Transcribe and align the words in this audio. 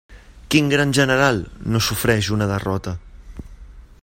Quin 0.53 0.71
gran 0.71 0.93
general 0.99 1.43
no 1.75 1.83
sofreix 1.89 2.33
una 2.39 2.49
derrota? 2.57 2.99